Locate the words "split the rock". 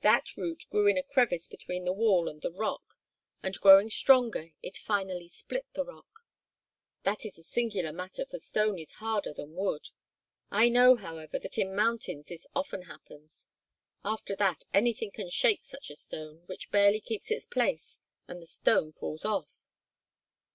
5.28-6.08